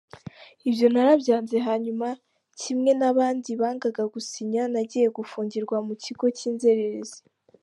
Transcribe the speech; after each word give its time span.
Ibyo 0.69 0.87
narabyanze 0.93 1.55
hanyuma 1.67 2.07
kimwe 2.61 2.91
n’abandi 2.99 3.49
bangaga 3.61 4.03
gusinya 4.13 4.63
nagiye 4.73 5.07
gufungirwa 5.17 5.77
mu 5.87 5.93
kigo 6.03 6.25
cy’inzererezi. 6.37 7.19